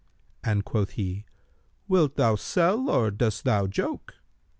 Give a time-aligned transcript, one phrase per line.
[0.43, 1.25] and quoth he,
[1.87, 4.15] 'Wilt thou sell or dost thou joke?'